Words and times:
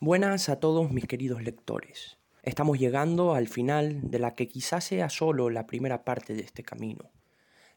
Buenas 0.00 0.50
a 0.50 0.60
todos 0.60 0.90
mis 0.90 1.06
queridos 1.06 1.42
lectores. 1.42 2.18
Estamos 2.42 2.78
llegando 2.78 3.34
al 3.34 3.48
final 3.48 4.10
de 4.10 4.18
la 4.18 4.34
que 4.34 4.46
quizás 4.46 4.84
sea 4.84 5.08
solo 5.08 5.48
la 5.48 5.66
primera 5.66 6.04
parte 6.04 6.34
de 6.34 6.42
este 6.42 6.62
camino. 6.62 7.10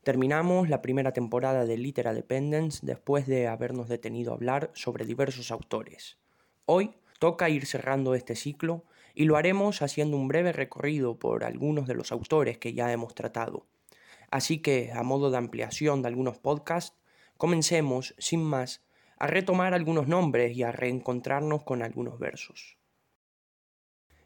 Terminamos 0.03 0.67
la 0.67 0.82
primera 0.82 1.13
temporada 1.13 1.66
de 1.66 1.77
Litera 1.77 2.13
Dependence 2.13 2.85
después 2.85 3.25
de 3.25 3.47
habernos 3.47 3.87
detenido 3.87 4.33
a 4.33 4.35
hablar 4.35 4.69
sobre 4.74 5.05
diversos 5.05 5.50
autores. 5.50 6.17
Hoy 6.66 6.93
toca 7.19 7.47
ir 7.47 7.66
cerrando 7.66 8.13
este 8.13 8.36
ciclo 8.36 8.83
y 9.15 9.23
lo 9.23 9.38
haremos 9.38 9.81
haciendo 9.81 10.17
un 10.17 10.27
breve 10.27 10.51
recorrido 10.51 11.17
por 11.17 11.45
algunos 11.45 11.88
de 11.88 11.95
los 11.95 12.11
autores 12.11 12.57
que 12.57 12.73
ya 12.73 12.91
hemos 12.91 13.15
tratado. 13.15 13.65
Así 14.29 14.57
que, 14.57 14.91
a 14.93 15.04
modo 15.04 15.31
de 15.31 15.38
ampliación 15.38 16.01
de 16.01 16.09
algunos 16.09 16.38
podcasts, 16.38 16.97
comencemos, 17.38 18.13
sin 18.17 18.43
más, 18.43 18.81
a 19.20 19.27
retomar 19.27 19.73
algunos 19.73 20.07
nombres 20.07 20.55
y 20.55 20.63
a 20.63 20.71
reencontrarnos 20.71 21.63
con 21.63 21.83
algunos 21.83 22.18
versos. 22.18 22.77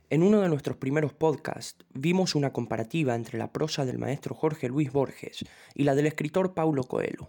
En 0.09 0.21
uno 0.21 0.41
de 0.41 0.49
nuestros 0.49 0.77
primeros 0.77 1.11
podcasts 1.13 1.83
vimos 1.89 2.35
una 2.35 2.53
comparativa 2.53 3.15
entre 3.15 3.39
la 3.39 3.51
prosa 3.51 3.83
del 3.85 3.97
maestro 3.97 4.35
Jorge 4.35 4.69
Luis 4.69 4.91
Borges 4.91 5.43
y 5.73 5.83
la 5.83 5.95
del 5.95 6.05
escritor 6.05 6.53
Paulo 6.53 6.83
Coelho. 6.83 7.27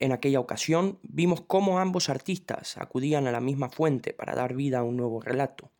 En 0.00 0.10
aquella 0.10 0.40
ocasión 0.40 0.98
vimos 1.02 1.42
cómo 1.42 1.78
ambos 1.78 2.08
artistas 2.08 2.76
acudían 2.78 3.28
a 3.28 3.32
la 3.32 3.40
misma 3.40 3.68
fuente 3.68 4.12
para 4.12 4.34
dar 4.34 4.54
vida 4.54 4.80
a 4.80 4.82
un 4.82 4.96
nuevo 4.96 5.20
relato. 5.20 5.70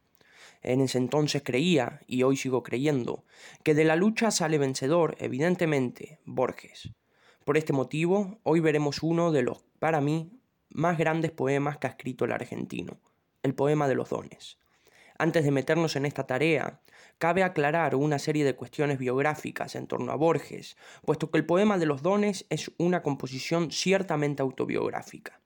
En 0.63 0.81
ese 0.81 0.99
entonces 0.99 1.43
creía, 1.45 2.01
y 2.07 2.23
hoy 2.23 2.37
sigo 2.37 2.63
creyendo, 2.63 3.25
que 3.65 3.75
de 3.75 3.85
la 3.85 3.97
lucha 3.97 4.31
sale 4.31 4.59
vencedor, 4.59 5.17
evidentemente, 5.19 6.21
Borges. 6.25 6.91
Por 7.45 7.57
este 7.57 7.73
motivo, 7.73 8.39
hoy 8.43 8.61
veremos 8.61 9.03
uno 9.03 9.33
de 9.33 9.43
los, 9.43 9.65
para 9.79 10.01
mí, 10.01 10.38
más 10.71 10.99
grandes 10.99 11.31
poemas 11.31 11.79
que 11.79 11.87
ha 11.87 11.91
escrito 11.91 12.25
el 12.25 12.33
argentino, 12.33 12.99
el 13.43 13.55
poema 13.55 13.89
de 13.89 13.95
los 13.95 14.11
dones. 14.11 14.59
Antes 15.19 15.45
de 15.45 15.51
meternos 15.51 15.97
en 15.97 16.07
esta 16.07 16.27
tarea, 16.27 16.81
cabe 17.19 17.43
aclarar 17.43 17.97
una 17.97 18.21
serie 18.21 18.45
de 18.45 18.55
cuestiones 18.55 18.99
biográficas 18.99 19.75
en 19.75 19.89
torno 19.89 20.13
a 20.13 20.17
Borges, 20.17 20.77
puesto 21.05 21.31
que 21.31 21.39
el 21.39 21.47
poema 21.47 21.77
de 21.77 21.87
los 21.87 22.03
dones 22.03 22.47
es 22.51 22.71
una 22.79 23.03
composición 23.03 23.73
ciertamente 23.73 24.43
autobiográfica. 24.43 25.41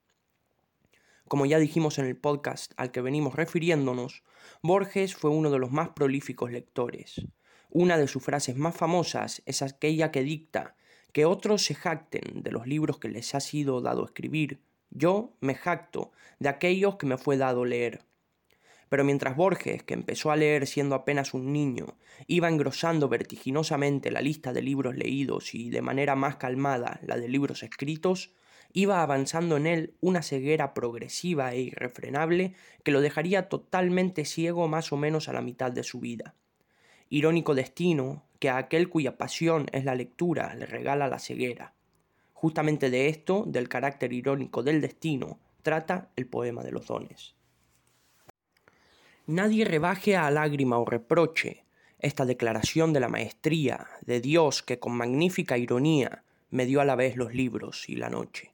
Como 1.26 1.46
ya 1.46 1.58
dijimos 1.58 1.98
en 1.98 2.04
el 2.04 2.16
podcast 2.16 2.72
al 2.76 2.90
que 2.90 3.00
venimos 3.00 3.34
refiriéndonos, 3.34 4.22
Borges 4.62 5.14
fue 5.14 5.30
uno 5.30 5.50
de 5.50 5.58
los 5.58 5.70
más 5.70 5.88
prolíficos 5.88 6.50
lectores. 6.50 7.22
Una 7.70 7.96
de 7.96 8.06
sus 8.06 8.22
frases 8.22 8.56
más 8.56 8.76
famosas 8.76 9.42
es 9.46 9.62
aquella 9.62 10.10
que 10.10 10.22
dicta 10.22 10.76
que 11.12 11.24
otros 11.24 11.64
se 11.64 11.74
jacten 11.74 12.42
de 12.42 12.52
los 12.52 12.66
libros 12.66 12.98
que 12.98 13.08
les 13.08 13.34
ha 13.34 13.40
sido 13.40 13.80
dado 13.80 14.04
escribir, 14.04 14.60
yo 14.92 15.32
me 15.40 15.54
jacto 15.54 16.12
de 16.38 16.48
aquellos 16.48 16.96
que 16.96 17.06
me 17.06 17.18
fue 17.18 17.36
dado 17.36 17.64
leer. 17.64 18.04
Pero 18.88 19.04
mientras 19.04 19.36
Borges, 19.36 19.82
que 19.82 19.94
empezó 19.94 20.30
a 20.30 20.36
leer 20.36 20.66
siendo 20.66 20.94
apenas 20.94 21.32
un 21.32 21.52
niño, 21.52 21.96
iba 22.26 22.48
engrosando 22.48 23.08
vertiginosamente 23.08 24.10
la 24.10 24.20
lista 24.20 24.52
de 24.52 24.60
libros 24.60 24.94
leídos 24.96 25.54
y 25.54 25.70
de 25.70 25.80
manera 25.80 26.14
más 26.14 26.36
calmada 26.36 27.00
la 27.02 27.16
de 27.16 27.28
libros 27.28 27.62
escritos, 27.62 28.34
iba 28.74 29.02
avanzando 29.02 29.56
en 29.56 29.66
él 29.66 29.94
una 30.00 30.22
ceguera 30.22 30.74
progresiva 30.74 31.54
e 31.54 31.60
irrefrenable 31.60 32.54
que 32.82 32.92
lo 32.92 33.00
dejaría 33.00 33.48
totalmente 33.48 34.26
ciego 34.26 34.68
más 34.68 34.92
o 34.92 34.98
menos 34.98 35.28
a 35.28 35.32
la 35.32 35.40
mitad 35.40 35.72
de 35.72 35.84
su 35.84 36.00
vida. 36.00 36.34
Irónico 37.08 37.54
destino 37.54 38.24
que 38.38 38.50
a 38.50 38.56
aquel 38.56 38.88
cuya 38.88 39.16
pasión 39.16 39.66
es 39.72 39.84
la 39.84 39.94
lectura 39.94 40.54
le 40.54 40.66
regala 40.66 41.08
la 41.08 41.18
ceguera. 41.18 41.74
Justamente 42.42 42.90
de 42.90 43.06
esto, 43.06 43.44
del 43.46 43.68
carácter 43.68 44.12
irónico 44.12 44.64
del 44.64 44.80
destino, 44.80 45.38
trata 45.62 46.10
el 46.16 46.26
poema 46.26 46.64
de 46.64 46.72
los 46.72 46.88
dones. 46.88 47.36
Nadie 49.26 49.64
rebaje 49.64 50.16
a 50.16 50.28
lágrima 50.28 50.76
o 50.80 50.84
reproche 50.84 51.62
esta 52.00 52.24
declaración 52.24 52.92
de 52.92 52.98
la 52.98 53.08
maestría 53.08 53.86
de 54.04 54.20
Dios 54.20 54.64
que 54.64 54.80
con 54.80 54.96
magnífica 54.96 55.56
ironía 55.56 56.24
me 56.50 56.66
dio 56.66 56.80
a 56.80 56.84
la 56.84 56.96
vez 56.96 57.16
los 57.16 57.32
libros 57.32 57.88
y 57.88 57.94
la 57.94 58.10
noche. 58.10 58.50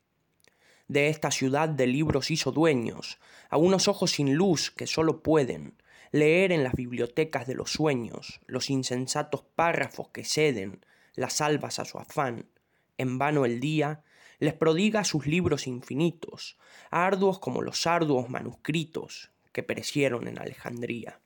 De 0.87 1.09
esta 1.09 1.31
ciudad 1.31 1.71
de 1.71 1.87
libros 1.87 2.31
hizo 2.31 2.53
dueños, 2.53 3.19
a 3.48 3.56
unos 3.56 3.88
ojos 3.88 4.10
sin 4.10 4.34
luz 4.34 4.71
que 4.71 4.87
sólo 4.87 5.22
pueden 5.22 5.72
leer 6.12 6.53
en 6.53 6.62
las 6.62 6.75
bibliotecas 6.75 7.47
de 7.47 7.54
los 7.54 7.72
sueños 7.72 8.43
los 8.47 8.69
insensatos 8.69 9.44
párrafos 9.56 10.09
que 10.09 10.25
ceden 10.25 10.84
las 11.15 11.41
albas 11.41 11.78
a 11.78 11.87
su 11.87 11.98
afán, 11.98 12.50
en 12.98 13.19
vano 13.19 13.44
el 13.44 13.60
día, 13.60 14.03
les 14.38 14.54
prodiga 14.54 15.04
sus 15.04 15.26
libros 15.26 15.66
infinitos, 15.66 16.59
arduos 16.91 17.38
como 17.38 17.62
los 17.62 17.86
arduos 17.86 18.28
manuscritos 18.28 19.31
que 19.53 19.62
perecieron 19.62 20.28
en 20.28 20.38
Alejandría. 20.38 21.20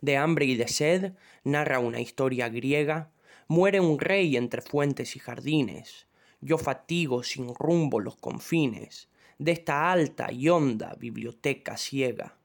De 0.00 0.16
hambre 0.16 0.46
y 0.46 0.56
de 0.56 0.66
sed 0.66 1.12
narra 1.44 1.78
una 1.78 2.00
historia 2.00 2.48
griega, 2.48 3.12
muere 3.46 3.80
un 3.80 3.98
rey 3.98 4.36
entre 4.36 4.62
fuentes 4.62 5.14
y 5.16 5.18
jardines, 5.18 6.06
yo 6.40 6.56
fatigo 6.56 7.22
sin 7.22 7.54
rumbo 7.54 8.00
los 8.00 8.16
confines 8.16 9.08
de 9.38 9.52
esta 9.52 9.90
alta 9.90 10.32
y 10.32 10.48
honda 10.48 10.94
biblioteca 10.98 11.76
ciega. 11.76 12.36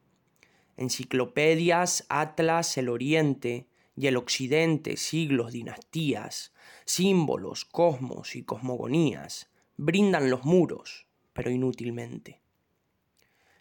Enciclopedias, 0.78 2.06
atlas, 2.10 2.78
el 2.78 2.90
oriente 2.90 3.68
y 3.96 4.08
el 4.08 4.18
occidente, 4.18 4.98
siglos, 4.98 5.52
dinastías, 5.52 6.54
símbolos, 6.86 7.66
cosmos 7.66 8.36
y 8.36 8.44
cosmogonías, 8.44 9.50
brindan 9.78 10.30
los 10.30 10.44
muros, 10.44 11.08
pero 11.34 11.50
inútilmente. 11.50 12.42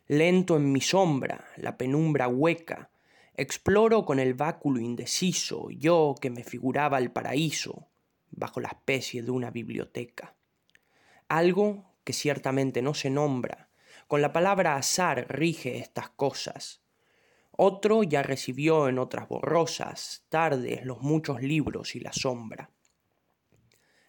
Lento 0.07 0.57
en 0.57 0.71
mi 0.71 0.81
sombra, 0.81 1.47
la 1.57 1.77
penumbra 1.77 2.29
hueca, 2.29 2.91
exploro 3.37 4.05
con 4.05 4.19
el 4.19 4.35
báculo 4.35 4.81
indeciso, 4.81 5.71
yo 5.71 6.15
que 6.21 6.31
me 6.31 6.45
figuraba 6.45 6.99
el 6.99 7.11
paraíso, 7.11 7.89
bajo 8.31 8.61
la 8.61 8.69
especie 8.69 9.23
de 9.23 9.31
una 9.31 9.51
biblioteca. 9.51 10.35
Algo 11.29 11.95
que 12.05 12.13
ciertamente 12.13 12.83
no 12.83 12.95
se 12.95 13.11
nombra, 13.11 13.69
con 14.07 14.21
la 14.21 14.33
palabra 14.33 14.77
azar 14.77 15.27
rige 15.29 15.79
estas 15.79 16.11
cosas. 16.11 16.84
Otro 17.57 18.03
ya 18.03 18.23
recibió 18.23 18.89
en 18.89 18.99
otras 18.99 19.29
borrosas 19.29 20.25
tardes 20.29 20.85
los 20.85 21.01
muchos 21.01 21.41
libros 21.41 21.95
y 21.95 22.01
la 22.01 22.13
sombra. 22.13 22.71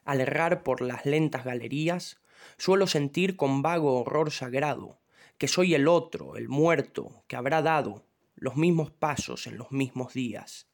Al 0.04 0.22
errar 0.22 0.64
por 0.64 0.82
las 0.82 1.06
lentas 1.06 1.46
galerías, 1.46 2.20
suelo 2.58 2.88
sentir 2.88 3.36
con 3.36 3.62
vago 3.62 4.00
horror 4.00 4.32
sagrado 4.32 5.00
que 5.38 5.48
soy 5.48 5.76
el 5.76 5.88
otro, 5.88 6.38
el 6.38 6.48
muerto, 6.48 7.24
que 7.28 7.36
habrá 7.36 7.62
dado 7.62 8.06
los 8.36 8.56
mismos 8.56 8.92
pasos 8.92 9.48
en 9.48 9.58
los 9.58 9.72
mismos 9.72 10.14
días. 10.14 10.68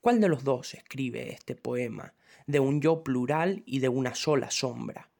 ¿Cuál 0.00 0.20
de 0.20 0.28
los 0.28 0.44
dos 0.44 0.74
escribe 0.74 1.32
este 1.32 1.54
poema, 1.54 2.14
de 2.46 2.60
un 2.60 2.80
yo 2.80 3.02
plural 3.02 3.62
y 3.66 3.80
de 3.80 3.88
una 3.88 4.14
sola 4.14 4.50
sombra? 4.50 5.10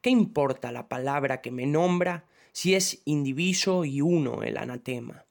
¿Qué 0.00 0.10
importa 0.10 0.72
la 0.72 0.88
palabra 0.88 1.40
que 1.40 1.50
me 1.50 1.66
nombra 1.66 2.26
si 2.52 2.74
es 2.74 3.02
indiviso 3.04 3.84
y 3.84 4.00
uno 4.00 4.42
el 4.42 4.58
anatema? 4.58 5.24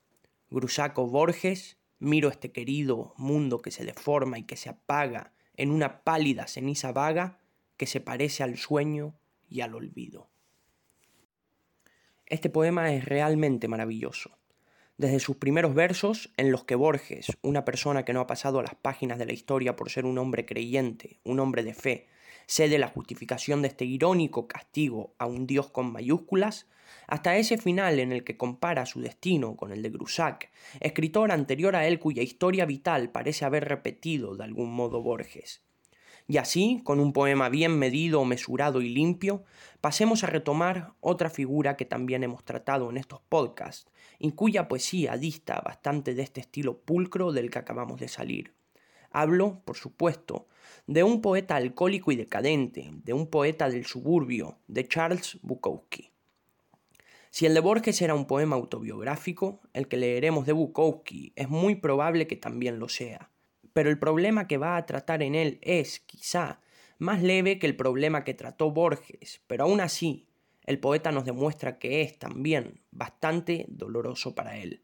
Grusaco 0.53 1.07
Borges, 1.07 1.77
miro 1.97 2.29
este 2.29 2.51
querido 2.51 3.15
mundo 3.17 3.63
que 3.63 3.71
se 3.71 3.85
deforma 3.85 4.37
y 4.37 4.43
que 4.43 4.55
se 4.55 4.69
apaga 4.69 5.33
en 5.55 5.71
una 5.71 6.03
pálida 6.03 6.45
ceniza 6.45 6.91
vaga, 6.91 7.39
que 7.75 7.87
se 7.87 8.01
parece 8.01 8.43
al 8.43 8.57
sueño 8.57 9.15
y 9.49 9.61
al 9.61 9.73
olvido. 9.73 10.29
Este 12.27 12.51
poema 12.51 12.93
es 12.93 13.03
realmente 13.03 13.67
maravilloso. 13.67 14.37
Desde 14.95 15.19
sus 15.19 15.37
primeros 15.37 15.73
versos, 15.73 16.31
en 16.37 16.51
los 16.51 16.65
que 16.65 16.75
Borges, 16.75 17.35
una 17.41 17.65
persona 17.65 18.05
que 18.05 18.13
no 18.13 18.19
ha 18.19 18.27
pasado 18.27 18.59
a 18.59 18.63
las 18.63 18.75
páginas 18.75 19.17
de 19.17 19.25
la 19.25 19.33
historia 19.33 19.75
por 19.75 19.89
ser 19.89 20.05
un 20.05 20.19
hombre 20.19 20.45
creyente, 20.45 21.19
un 21.23 21.39
hombre 21.39 21.63
de 21.63 21.73
fe, 21.73 22.07
cede 22.47 22.77
la 22.77 22.87
justificación 22.87 23.61
de 23.61 23.69
este 23.69 23.85
irónico 23.85 24.47
castigo 24.47 25.13
a 25.17 25.25
un 25.25 25.47
dios 25.47 25.69
con 25.69 25.91
mayúsculas, 25.91 26.67
hasta 27.07 27.37
ese 27.37 27.57
final 27.57 27.99
en 27.99 28.11
el 28.11 28.23
que 28.23 28.37
compara 28.37 28.85
su 28.85 29.01
destino 29.01 29.55
con 29.55 29.71
el 29.71 29.81
de 29.81 29.89
Grusac, 29.89 30.51
escritor 30.79 31.31
anterior 31.31 31.75
a 31.75 31.87
él 31.87 31.99
cuya 31.99 32.23
historia 32.23 32.65
vital 32.65 33.11
parece 33.11 33.45
haber 33.45 33.65
repetido 33.65 34.35
de 34.35 34.43
algún 34.43 34.73
modo 34.73 35.01
Borges. 35.01 35.63
Y 36.25 36.37
así, 36.37 36.81
con 36.85 36.99
un 36.99 37.11
poema 37.11 37.49
bien 37.49 37.77
medido, 37.77 38.23
mesurado 38.23 38.81
y 38.81 38.89
limpio, 38.89 39.43
pasemos 39.81 40.23
a 40.23 40.27
retomar 40.27 40.93
otra 41.01 41.29
figura 41.29 41.75
que 41.75 41.85
también 41.85 42.23
hemos 42.23 42.45
tratado 42.45 42.89
en 42.89 42.97
estos 42.97 43.19
podcasts, 43.27 43.91
y 44.19 44.31
cuya 44.31 44.69
poesía 44.69 45.17
dista 45.17 45.59
bastante 45.59 46.13
de 46.13 46.23
este 46.23 46.39
estilo 46.39 46.79
pulcro 46.79 47.33
del 47.33 47.49
que 47.49 47.59
acabamos 47.59 47.99
de 47.99 48.07
salir. 48.07 48.53
Hablo, 49.13 49.61
por 49.63 49.77
supuesto, 49.77 50.47
de 50.85 51.03
un 51.03 51.21
poeta 51.21 51.55
alcohólico 51.55 52.11
y 52.11 52.17
decadente, 52.17 52.91
de 52.91 53.13
un 53.13 53.27
poeta 53.27 53.69
del 53.69 53.85
suburbio, 53.85 54.57
de 54.67 54.85
Charles 54.87 55.39
Bukowski. 55.41 56.11
Si 57.29 57.45
el 57.45 57.53
de 57.53 57.61
Borges 57.61 58.01
era 58.01 58.13
un 58.13 58.25
poema 58.25 58.57
autobiográfico, 58.57 59.61
el 59.71 59.87
que 59.87 59.95
leeremos 59.95 60.45
de 60.45 60.51
Bukowski 60.51 61.31
es 61.35 61.47
muy 61.47 61.75
probable 61.75 62.27
que 62.27 62.35
también 62.35 62.79
lo 62.79 62.89
sea 62.89 63.29
pero 63.73 63.89
el 63.89 63.99
problema 63.99 64.47
que 64.47 64.57
va 64.57 64.77
a 64.77 64.85
tratar 64.85 65.23
en 65.23 65.35
él 65.35 65.59
es, 65.61 65.99
quizá, 65.99 66.61
más 66.99 67.21
leve 67.21 67.59
que 67.59 67.67
el 67.67 67.75
problema 67.75 68.23
que 68.23 68.35
trató 68.35 68.71
Borges, 68.71 69.41
pero 69.47 69.65
aún 69.65 69.81
así, 69.81 70.27
el 70.65 70.79
poeta 70.79 71.11
nos 71.11 71.25
demuestra 71.25 71.79
que 71.79 72.03
es 72.03 72.17
también 72.17 72.81
bastante 72.91 73.65
doloroso 73.67 74.33
para 74.35 74.57
él. 74.57 74.83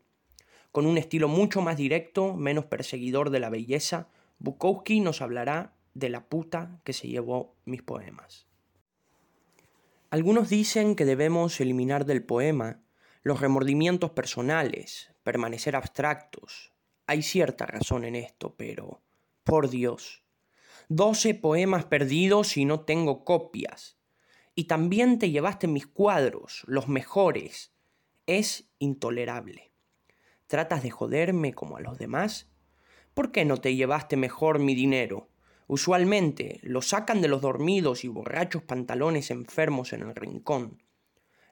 Con 0.71 0.85
un 0.85 0.97
estilo 0.97 1.27
mucho 1.27 1.61
más 1.61 1.77
directo, 1.77 2.35
menos 2.35 2.65
perseguidor 2.65 3.29
de 3.29 3.39
la 3.39 3.49
belleza, 3.49 4.09
Bukowski 4.39 5.01
nos 5.01 5.21
hablará 5.21 5.75
de 5.93 6.09
la 6.09 6.29
puta 6.29 6.79
que 6.85 6.93
se 6.93 7.07
llevó 7.07 7.55
mis 7.65 7.81
poemas. 7.81 8.47
Algunos 10.09 10.49
dicen 10.49 10.95
que 10.95 11.05
debemos 11.05 11.59
eliminar 11.59 12.05
del 12.05 12.23
poema 12.23 12.81
los 13.21 13.41
remordimientos 13.41 14.11
personales, 14.11 15.11
permanecer 15.23 15.75
abstractos. 15.75 16.71
Hay 17.05 17.21
cierta 17.21 17.65
razón 17.65 18.05
en 18.05 18.15
esto, 18.15 18.55
pero, 18.55 19.01
por 19.43 19.69
Dios, 19.69 20.23
doce 20.87 21.35
poemas 21.35 21.85
perdidos 21.85 22.55
y 22.57 22.65
no 22.65 22.81
tengo 22.81 23.25
copias. 23.25 23.97
Y 24.55 24.63
también 24.63 25.19
te 25.19 25.31
llevaste 25.31 25.67
mis 25.67 25.85
cuadros, 25.85 26.63
los 26.65 26.87
mejores. 26.87 27.73
Es 28.25 28.69
intolerable. 28.79 29.71
¿Tratas 30.47 30.81
de 30.81 30.91
joderme 30.91 31.53
como 31.53 31.77
a 31.77 31.81
los 31.81 31.97
demás? 31.97 32.49
¿Por 33.13 33.31
qué 33.31 33.45
no 33.45 33.57
te 33.57 33.75
llevaste 33.75 34.17
mejor 34.17 34.59
mi 34.59 34.75
dinero? 34.75 35.29
Usualmente 35.67 36.59
lo 36.63 36.81
sacan 36.81 37.21
de 37.21 37.27
los 37.27 37.41
dormidos 37.41 38.03
y 38.03 38.07
borrachos 38.07 38.63
pantalones 38.63 39.29
enfermos 39.29 39.93
en 39.93 40.01
el 40.01 40.15
rincón. 40.15 40.81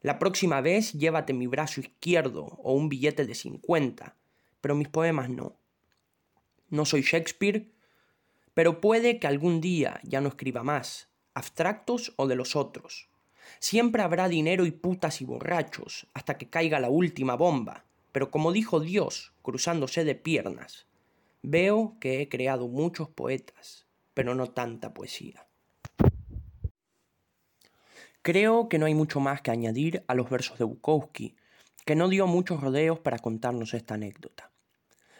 La 0.02 0.20
próxima 0.20 0.62
vez 0.62 0.94
llévate 0.94 1.34
mi 1.34 1.48
brazo 1.48 1.82
izquierdo 1.82 2.46
o 2.46 2.74
un 2.74 2.90
billete 2.90 3.26
de 3.26 3.36
cincuenta, 3.36 4.16
pero 4.62 4.76
mis 4.76 4.88
poemas 4.88 5.30
no. 5.30 5.60
No 6.70 6.86
soy 6.86 7.02
Shakespeare, 7.02 7.72
pero 8.54 8.82
puede 8.82 9.20
que 9.20 9.28
algún 9.28 9.62
día 9.62 10.00
ya 10.04 10.20
no 10.22 10.30
escriba 10.30 10.64
más, 10.64 11.10
abstractos 11.34 12.14
o 12.16 12.28
de 12.28 12.36
los 12.36 12.56
otros. 12.56 13.10
Siempre 13.60 14.02
habrá 14.02 14.28
dinero 14.28 14.66
y 14.66 14.72
putas 14.72 15.22
y 15.22 15.26
borrachos, 15.26 16.08
hasta 16.14 16.38
que 16.38 16.50
caiga 16.50 16.80
la 16.80 16.90
última 16.90 17.36
bomba, 17.36 17.86
pero 18.12 18.32
como 18.32 18.52
dijo 18.52 18.80
Dios, 18.80 19.34
cruzándose 19.44 20.04
de 20.04 20.16
piernas, 20.16 20.88
veo 21.42 21.98
que 22.00 22.22
he 22.22 22.30
creado 22.30 22.68
muchos 22.68 23.10
poetas, 23.10 23.88
pero 24.14 24.36
no 24.36 24.48
tanta 24.48 24.94
poesía. 24.94 25.48
Creo 28.22 28.68
que 28.68 28.78
no 28.78 28.86
hay 28.86 28.94
mucho 28.94 29.20
más 29.20 29.42
que 29.42 29.52
añadir 29.52 30.04
a 30.08 30.14
los 30.14 30.30
versos 30.30 30.58
de 30.58 30.66
Bukowski, 30.66 31.36
que 31.86 31.96
no 31.96 32.10
dio 32.10 32.28
muchos 32.28 32.60
rodeos 32.60 33.00
para 33.00 33.20
contarnos 33.20 33.74
esta 33.74 33.94
anécdota. 33.94 34.52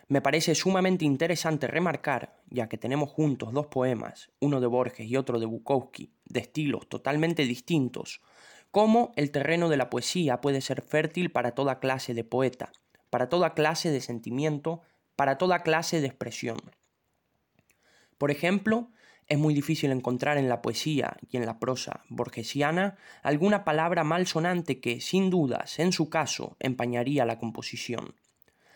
Me 0.10 0.22
parece 0.22 0.56
sumamente 0.56 1.06
interesante 1.06 1.68
remarcar, 1.68 2.42
ya 2.50 2.68
que 2.68 2.78
tenemos 2.78 3.10
juntos 3.10 3.54
dos 3.54 3.68
poemas, 3.68 4.30
uno 4.40 4.60
de 4.60 4.68
Borges 4.68 5.08
y 5.08 5.18
otro 5.18 5.40
de 5.40 5.46
Bukowski, 5.46 6.12
de 6.26 6.40
estilos 6.42 6.88
totalmente 6.88 7.44
distintos, 7.44 8.22
cómo 8.72 9.12
el 9.16 9.32
terreno 9.32 9.70
de 9.70 9.78
la 9.78 9.90
poesía 9.90 10.42
puede 10.42 10.62
ser 10.62 10.82
fértil 10.82 11.32
para 11.32 11.52
toda 11.52 11.80
clase 11.80 12.14
de 12.14 12.24
poeta, 12.24 12.72
para 13.10 13.30
toda 13.30 13.54
clase 13.54 13.92
de 13.92 14.02
sentimiento, 14.02 14.82
para 15.18 15.38
toda 15.38 15.64
clase 15.64 16.00
de 16.00 16.08
expresión. 16.08 16.58
Por 18.18 18.32
ejemplo, 18.32 18.92
es 19.28 19.38
muy 19.38 19.54
difícil 19.54 19.92
encontrar 19.92 20.38
en 20.38 20.48
la 20.48 20.62
poesía 20.62 21.18
y 21.30 21.36
en 21.36 21.46
la 21.46 21.60
prosa 21.60 22.02
borgesiana 22.08 22.96
alguna 23.24 23.66
palabra 23.66 24.06
malsonante 24.06 24.80
que, 24.80 25.02
sin 25.02 25.30
dudas, 25.30 25.80
en 25.80 25.92
su 25.92 26.10
caso, 26.10 26.56
empañaría 26.60 27.26
la 27.26 27.38
composición. 27.38 28.16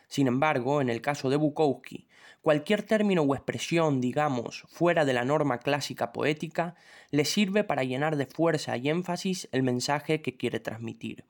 Sin 0.10 0.28
embargo, 0.28 0.82
en 0.82 0.90
el 0.90 1.00
caso 1.00 1.30
de 1.30 1.38
Bukowski, 1.38 2.10
cualquier 2.42 2.84
término 2.84 3.22
o 3.22 3.34
expresión, 3.34 4.02
digamos, 4.02 4.66
fuera 4.68 5.06
de 5.06 5.14
la 5.14 5.24
norma 5.24 5.60
clásica 5.60 6.12
poética, 6.12 6.76
le 7.12 7.24
sirve 7.24 7.64
para 7.64 7.86
llenar 7.86 8.18
de 8.18 8.26
fuerza 8.26 8.76
y 8.76 8.90
énfasis 8.90 9.48
el 9.54 9.64
mensaje 9.64 10.22
que 10.22 10.36
quiere 10.36 10.60
transmitir. 10.60 11.24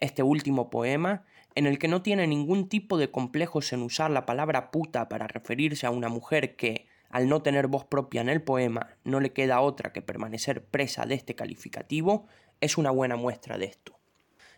Este 0.00 0.22
último 0.22 0.68
poema, 0.68 1.24
en 1.54 1.66
el 1.66 1.78
que 1.78 1.88
no 1.88 2.02
tiene 2.02 2.26
ningún 2.26 2.68
tipo 2.68 2.96
de 2.96 3.10
complejos 3.10 3.72
en 3.72 3.82
usar 3.82 4.10
la 4.10 4.26
palabra 4.26 4.70
puta 4.70 5.08
para 5.08 5.26
referirse 5.26 5.86
a 5.86 5.90
una 5.90 6.08
mujer 6.08 6.56
que, 6.56 6.86
al 7.08 7.28
no 7.28 7.42
tener 7.42 7.66
voz 7.66 7.84
propia 7.84 8.20
en 8.20 8.28
el 8.28 8.42
poema, 8.42 8.96
no 9.04 9.20
le 9.20 9.32
queda 9.32 9.60
otra 9.60 9.92
que 9.92 10.02
permanecer 10.02 10.64
presa 10.64 11.06
de 11.06 11.14
este 11.14 11.34
calificativo, 11.34 12.26
es 12.60 12.78
una 12.78 12.90
buena 12.90 13.16
muestra 13.16 13.58
de 13.58 13.66
esto. 13.66 13.98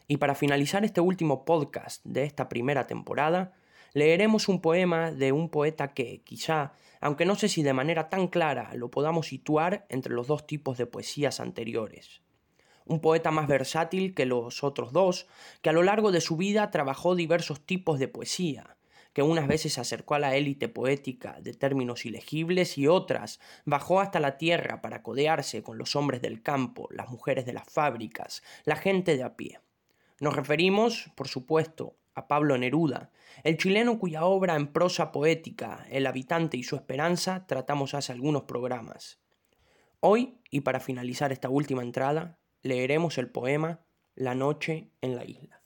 Y 0.07 0.19
para 0.19 0.35
finalizar 0.35 0.85
este 0.85 1.01
último 1.01 1.45
podcast 1.45 2.05
de 2.05 2.25
esta 2.25 2.49
primera 2.49 2.87
temporada, 2.87 3.53
leeremos 3.95 4.49
un 4.49 4.61
poema 4.61 5.11
de 5.11 5.33
un 5.33 5.49
poeta 5.49 5.95
que, 5.95 6.23
quizá, 6.23 6.73
aunque 7.01 7.25
no 7.25 7.35
sé 7.35 7.49
si 7.49 7.63
de 7.63 7.73
manera 7.73 8.09
tan 8.09 8.29
clara 8.29 8.75
lo 8.75 8.91
podamos 8.91 9.29
situar 9.29 9.87
entre 9.89 10.13
los 10.13 10.27
dos 10.27 10.47
tipos 10.47 10.77
de 10.79 10.87
poesías 10.87 11.41
anteriores. 11.41 12.23
Un 12.87 13.01
poeta 13.01 13.31
más 13.31 13.49
versátil 13.49 14.15
que 14.15 14.27
los 14.27 14.65
otros 14.65 14.93
dos, 14.93 15.27
que 15.61 15.71
a 15.71 15.73
lo 15.73 15.83
largo 15.83 16.13
de 16.13 16.21
su 16.21 16.37
vida 16.37 16.71
trabajó 16.71 17.15
diversos 17.15 17.61
tipos 17.65 17.99
de 17.99 18.09
poesía, 18.09 18.77
que 19.13 19.23
unas 19.23 19.47
veces 19.47 19.75
se 19.75 19.81
acercó 19.81 20.15
a 20.15 20.19
la 20.19 20.37
élite 20.37 20.69
poética 20.69 21.39
de 21.41 21.55
términos 21.55 22.07
ilegibles 22.07 22.79
y 22.79 22.87
otras 22.87 23.41
bajó 23.65 24.01
hasta 24.01 24.21
la 24.21 24.39
tierra 24.39 24.81
para 24.81 25.03
codearse 25.03 25.63
con 25.63 25.79
los 25.79 25.97
hombres 25.97 26.23
del 26.23 26.43
campo, 26.43 26.89
las 26.91 27.09
mujeres 27.09 27.47
de 27.47 27.53
las 27.53 27.69
fábricas, 27.69 28.43
la 28.65 28.77
gente 28.77 29.17
de 29.17 29.23
a 29.23 29.37
pie. 29.37 29.61
Nos 30.21 30.35
referimos, 30.35 31.11
por 31.15 31.29
supuesto, 31.29 31.97
a 32.15 32.29
Pablo 32.29 32.57
Neruda, 32.59 33.11
el 33.43 33.57
chileno 33.57 33.99
cuya 33.99 34.25
obra 34.25 34.57
en 34.57 34.69
prosa 34.69 35.13
poética, 35.13 35.87
El 35.91 36.07
habitante 36.07 36.57
y 36.57 36.63
su 36.63 36.77
esperanza, 36.77 37.47
tratamos 37.47 37.95
hace 37.95 38.13
algunos 38.13 38.45
programas. 38.45 39.19
Hoy, 40.01 40.39
y 40.51 40.61
para 40.61 40.81
finalizar 40.81 41.33
esta 41.33 41.49
última 41.49 41.83
entrada, 41.83 42.39
leeremos 42.63 43.19
el 43.19 43.29
poema 43.29 43.81
La 44.15 44.35
noche 44.35 44.91
en 45.01 45.17
la 45.17 45.25
isla. 45.25 45.63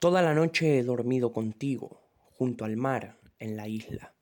Toda 0.00 0.20
la 0.20 0.34
noche 0.34 0.78
he 0.78 0.82
dormido 0.82 1.32
contigo, 1.32 2.02
junto 2.32 2.64
al 2.64 2.76
mar, 2.76 3.18
en 3.38 3.56
la 3.56 3.68
isla. 3.68 4.14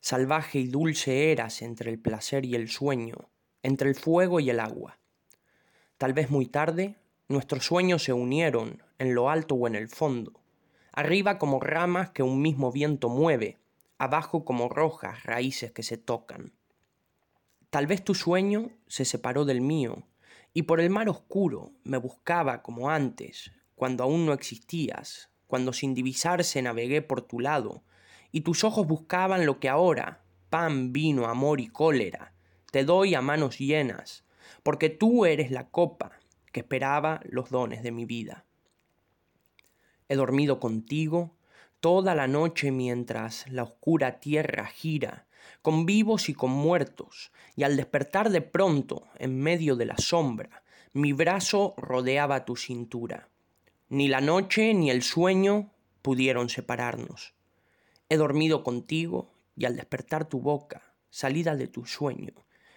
Salvaje 0.00 0.58
y 0.58 0.68
dulce 0.68 1.32
eras 1.32 1.62
entre 1.62 1.90
el 1.90 1.98
placer 1.98 2.44
y 2.44 2.54
el 2.54 2.68
sueño, 2.68 3.30
entre 3.62 3.88
el 3.88 3.94
fuego 3.94 4.38
y 4.40 4.50
el 4.50 4.60
agua. 4.60 4.98
Tal 5.96 6.12
vez 6.12 6.30
muy 6.30 6.46
tarde, 6.46 6.96
nuestros 7.28 7.64
sueños 7.64 8.04
se 8.04 8.12
unieron, 8.12 8.82
en 8.98 9.14
lo 9.14 9.30
alto 9.30 9.54
o 9.54 9.66
en 9.66 9.76
el 9.76 9.88
fondo, 9.88 10.40
arriba 10.92 11.38
como 11.38 11.58
ramas 11.58 12.10
que 12.10 12.22
un 12.22 12.42
mismo 12.42 12.70
viento 12.70 13.08
mueve, 13.08 13.58
abajo 13.98 14.44
como 14.44 14.68
rojas 14.68 15.24
raíces 15.24 15.72
que 15.72 15.82
se 15.82 15.96
tocan. 15.96 16.52
Tal 17.70 17.86
vez 17.86 18.04
tu 18.04 18.14
sueño 18.14 18.70
se 18.88 19.04
separó 19.04 19.44
del 19.44 19.60
mío, 19.60 20.02
y 20.52 20.62
por 20.62 20.80
el 20.80 20.90
mar 20.90 21.08
oscuro 21.08 21.72
me 21.84 21.98
buscaba 21.98 22.62
como 22.62 22.90
antes, 22.90 23.52
cuando 23.76 24.02
aún 24.02 24.26
no 24.26 24.32
existías, 24.32 25.30
cuando 25.46 25.72
sin 25.72 25.94
divisarse 25.94 26.62
navegué 26.62 27.00
por 27.00 27.22
tu 27.22 27.38
lado, 27.38 27.84
y 28.32 28.40
tus 28.40 28.64
ojos 28.64 28.88
buscaban 28.88 29.46
lo 29.46 29.60
que 29.60 29.68
ahora, 29.68 30.24
pan, 30.50 30.92
vino, 30.92 31.26
amor 31.26 31.60
y 31.60 31.68
cólera, 31.68 32.34
te 32.72 32.84
doy 32.84 33.14
a 33.14 33.22
manos 33.22 33.58
llenas, 33.58 34.24
porque 34.64 34.88
tú 34.90 35.24
eres 35.24 35.52
la 35.52 35.70
copa 35.70 36.18
que 36.52 36.60
esperaba 36.60 37.20
los 37.24 37.50
dones 37.50 37.84
de 37.84 37.92
mi 37.92 38.04
vida. 38.04 38.44
He 40.08 40.16
dormido 40.16 40.58
contigo 40.58 41.36
toda 41.78 42.16
la 42.16 42.26
noche 42.26 42.72
mientras 42.72 43.48
la 43.48 43.62
oscura 43.62 44.18
tierra 44.18 44.66
gira, 44.66 45.26
con 45.62 45.86
vivos 45.86 46.28
y 46.28 46.34
con 46.34 46.50
muertos, 46.50 47.32
y 47.56 47.64
al 47.64 47.76
despertar 47.76 48.30
de 48.30 48.40
pronto, 48.40 49.08
en 49.18 49.38
medio 49.38 49.76
de 49.76 49.86
la 49.86 49.98
sombra, 49.98 50.62
mi 50.92 51.12
brazo 51.12 51.74
rodeaba 51.76 52.44
tu 52.44 52.56
cintura. 52.56 53.28
Ni 53.88 54.08
la 54.08 54.20
noche 54.20 54.74
ni 54.74 54.90
el 54.90 55.02
sueño 55.02 55.72
pudieron 56.02 56.48
separarnos. 56.48 57.34
He 58.08 58.16
dormido 58.16 58.64
contigo 58.64 59.32
y 59.56 59.66
al 59.66 59.76
despertar 59.76 60.28
tu 60.28 60.40
boca, 60.40 60.94
salida 61.10 61.56
de 61.56 61.68
tu 61.68 61.84
sueño, 61.84 62.32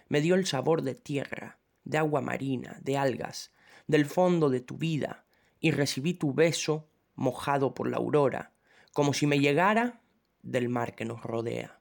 me 0.08 0.20
dio 0.20 0.34
el 0.34 0.46
sabor 0.46 0.82
de 0.82 0.94
tierra, 0.94 1.58
de 1.84 1.98
agua 1.98 2.20
marina, 2.20 2.78
de 2.82 2.96
algas, 2.96 3.52
del 3.86 4.06
fondo 4.06 4.50
de 4.50 4.60
tu 4.60 4.76
vida, 4.76 5.24
y 5.60 5.70
recibí 5.70 6.14
tu 6.14 6.34
beso 6.34 6.88
mojado 7.14 7.74
por 7.74 7.88
la 7.88 7.96
aurora, 7.96 8.52
como 8.92 9.14
si 9.14 9.26
me 9.26 9.38
llegara 9.38 10.02
del 10.42 10.68
mar 10.68 10.94
que 10.94 11.04
nos 11.04 11.22
rodea. 11.22 11.80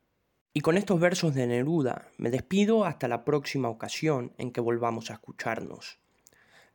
Y 0.55 0.61
con 0.61 0.77
estos 0.77 0.99
versos 0.99 1.33
de 1.33 1.47
Neruda 1.47 2.09
me 2.17 2.29
despido 2.29 2.85
hasta 2.85 3.07
la 3.07 3.25
próxima 3.25 3.69
ocasión 3.69 4.33
en 4.37 4.51
que 4.51 4.61
volvamos 4.61 5.09
a 5.09 5.13
escucharnos. 5.13 5.97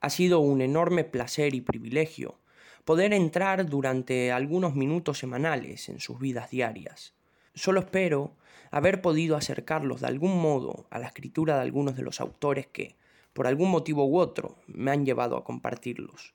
Ha 0.00 0.10
sido 0.10 0.40
un 0.40 0.62
enorme 0.62 1.04
placer 1.04 1.54
y 1.54 1.60
privilegio 1.60 2.40
poder 2.84 3.12
entrar 3.12 3.66
durante 3.66 4.32
algunos 4.32 4.74
minutos 4.74 5.18
semanales 5.18 5.88
en 5.88 6.00
sus 6.00 6.18
vidas 6.18 6.50
diarias. 6.50 7.14
Solo 7.54 7.78
espero 7.78 8.34
haber 8.72 9.00
podido 9.00 9.36
acercarlos 9.36 10.00
de 10.00 10.08
algún 10.08 10.42
modo 10.42 10.88
a 10.90 10.98
la 10.98 11.06
escritura 11.06 11.54
de 11.54 11.62
algunos 11.62 11.96
de 11.96 12.02
los 12.02 12.20
autores 12.20 12.66
que, 12.66 12.96
por 13.32 13.46
algún 13.46 13.70
motivo 13.70 14.06
u 14.06 14.18
otro, 14.18 14.56
me 14.66 14.90
han 14.90 15.06
llevado 15.06 15.36
a 15.36 15.44
compartirlos. 15.44 16.34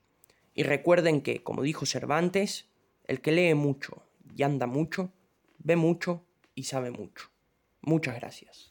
Y 0.54 0.62
recuerden 0.62 1.20
que, 1.20 1.42
como 1.42 1.60
dijo 1.60 1.84
Cervantes, 1.84 2.70
el 3.06 3.20
que 3.20 3.32
lee 3.32 3.52
mucho 3.52 4.02
y 4.34 4.44
anda 4.44 4.66
mucho, 4.66 5.12
ve 5.58 5.76
mucho 5.76 6.24
y 6.54 6.62
sabe 6.64 6.90
mucho. 6.90 7.33
Muchas 7.86 8.14
gracias. 8.16 8.62